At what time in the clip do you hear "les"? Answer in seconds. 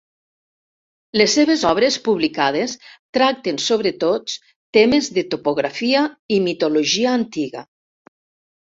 1.21-1.35